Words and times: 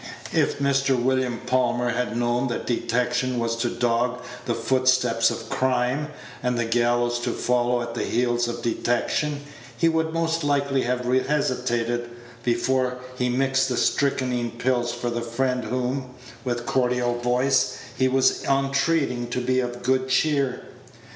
If 0.33 0.57
Mr. 0.57 0.99
William 0.99 1.41
Palmer 1.45 1.91
had 1.91 2.17
known 2.17 2.47
that 2.47 2.65
detection 2.65 3.37
was 3.37 3.55
to 3.57 3.69
dog 3.69 4.23
the 4.47 4.55
footsteps 4.55 5.29
of 5.29 5.47
crime, 5.47 6.07
and 6.41 6.57
the 6.57 6.65
gallows 6.65 7.19
to 7.19 7.29
follow 7.31 7.83
at 7.83 7.93
the 7.93 8.03
heels 8.03 8.47
of 8.47 8.63
detection, 8.63 9.41
he 9.77 9.87
would 9.87 10.11
most 10.11 10.43
likely 10.43 10.81
have 10.81 11.01
hesitated 11.05 11.99
long 12.01 12.09
before 12.41 12.97
he 13.19 13.29
mixed 13.29 13.69
the 13.69 13.77
strychnine 13.77 14.49
pills 14.57 14.91
for 14.91 15.11
the 15.11 15.21
friend 15.21 15.65
whom, 15.65 16.15
with 16.43 16.65
cordial 16.65 17.19
voice, 17.19 17.77
he 17.95 18.07
was 18.07 18.43
entreating 18.45 19.27
to 19.27 19.39
be 19.39 19.59
of 19.59 19.83
good 19.83 20.09
cheer. 20.09 20.63